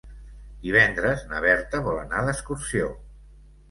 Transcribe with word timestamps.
Divendres 0.63 1.23
na 1.33 1.43
Berta 1.45 1.85
vol 1.91 2.03
anar 2.07 2.27
d'excursió. 2.33 2.95